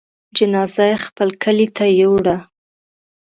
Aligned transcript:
جنازه 0.37 0.85
يې 0.91 0.97
خپل 1.05 1.29
کلي 1.43 1.67
ته 1.75 1.85
يووړه. 1.99 2.37